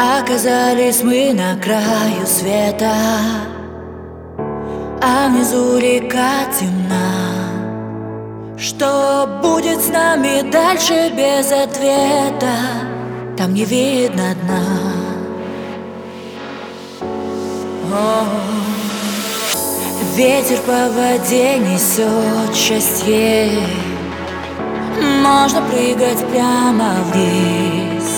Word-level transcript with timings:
Оказались 0.00 1.02
мы 1.02 1.32
на 1.34 1.56
краю 1.56 2.24
света 2.24 2.94
А 5.02 5.26
внизу 5.28 5.76
река 5.76 6.44
темна. 6.56 7.48
Что 8.56 9.40
будет 9.42 9.80
с 9.80 9.88
нами 9.88 10.48
дальше 10.52 11.12
без 11.16 11.50
ответа 11.50 12.54
Там 13.36 13.54
не 13.54 13.64
видно 13.64 14.36
дна. 14.42 14.62
О, 17.92 18.24
Ветер 20.14 20.58
по 20.58 20.92
воде 20.92 21.58
несет 21.58 22.54
счастье. 22.54 23.50
Можно 25.24 25.60
прыгать 25.62 26.24
прямо 26.28 26.94
вниз 27.12 28.17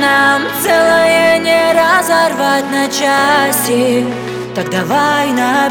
нам 0.00 0.42
целое 0.62 1.38
не 1.38 1.72
разорвать 1.72 2.70
на 2.70 2.86
части. 2.88 4.04
Так 4.54 4.70
давай 4.70 5.32
на 5.32 5.68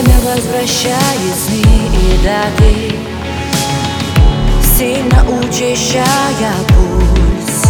возвращает 0.00 1.34
сны 1.46 1.62
и 1.92 2.18
даты 2.24 2.94
Сильно 4.76 5.24
учащая 5.28 6.54
пульс 6.68 7.64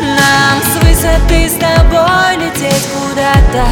Нам 0.00 0.62
с 0.62 0.84
высоты 0.84 1.48
с 1.48 1.54
тобой 1.54 2.36
лететь 2.36 2.88
куда-то 2.94 3.66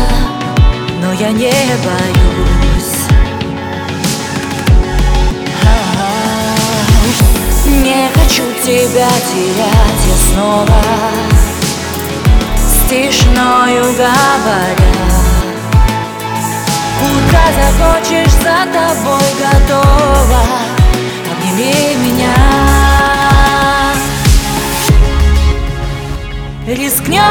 Но 1.00 1.12
я 1.12 1.30
не 1.30 1.50
боюсь. 1.84 3.00
Не 7.82 8.08
хочу 8.14 8.42
тебя 8.62 9.08
терять 9.08 10.02
я 10.06 10.16
снова 10.32 10.82
С 12.56 12.88
тишиною 12.90 13.84
говоря 13.94 15.09
Утро 17.30 17.42
захочешь, 17.54 18.32
за 18.32 18.66
тобой 18.72 19.22
готова. 19.38 20.42
Обними 21.30 21.94
меня. 21.94 22.34
Рискнем 26.66 27.22